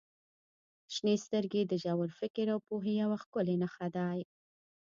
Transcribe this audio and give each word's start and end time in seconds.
•شنې 0.93 1.15
سترګې 1.25 1.61
د 1.65 1.73
ژور 1.83 2.09
فکر 2.19 2.45
او 2.53 2.59
پوهې 2.67 2.93
یوه 3.03 3.17
ښکلې 3.23 3.55
نښه 3.61 3.87
دي. 3.95 4.19